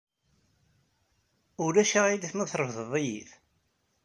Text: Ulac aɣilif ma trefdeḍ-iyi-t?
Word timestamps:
Ulac 1.65 1.91
aɣilif 1.99 2.33
ma 2.35 2.45
trefdeḍ-iyi-t? 2.51 3.31